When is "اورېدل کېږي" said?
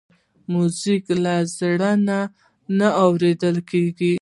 3.03-4.09